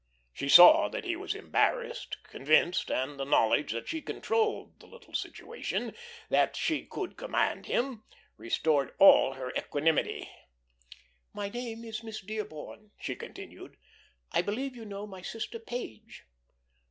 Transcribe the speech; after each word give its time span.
She 0.33 0.49
saw 0.49 0.89
that 0.89 1.03
he 1.05 1.15
was 1.15 1.35
embarrassed, 1.35 2.17
convinced, 2.23 2.89
and 2.89 3.19
the 3.19 3.23
knowledge 3.23 3.71
that 3.73 3.87
she 3.87 4.01
controlled 4.01 4.79
the 4.79 4.87
little 4.87 5.13
situation, 5.13 5.95
that 6.31 6.55
she 6.55 6.87
could 6.87 7.17
command 7.17 7.67
him, 7.67 8.01
restored 8.35 8.89
her 8.89 8.95
all 8.97 9.33
her 9.33 9.53
equanimity. 9.55 10.27
"My 11.33 11.49
name 11.49 11.83
is 11.85 12.01
Miss 12.01 12.19
Dearborn," 12.19 12.89
she 12.99 13.15
continued. 13.15 13.77
"I 14.31 14.41
believe 14.41 14.75
you 14.75 14.85
know 14.85 15.05
my 15.05 15.21
sister 15.21 15.59
Page." 15.59 16.23